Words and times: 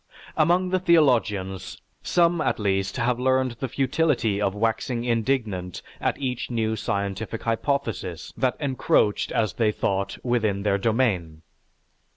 "_)Among 0.35 0.69
the 0.69 0.79
theologians, 0.79 1.79
some 2.01 2.41
at 2.41 2.57
least 2.57 2.97
have 2.97 3.19
learned 3.19 3.51
the 3.59 3.67
futility 3.67 4.41
of 4.41 4.55
waxing 4.55 5.03
indignant 5.03 5.83
at 5.99 6.17
each 6.19 6.49
new 6.49 6.75
scientific 6.75 7.43
hypothesis 7.43 8.33
that 8.35 8.57
encroached, 8.59 9.31
as 9.31 9.53
they 9.53 9.71
thought, 9.71 10.17
within 10.23 10.63
their 10.63 10.79
domain. 10.79 11.43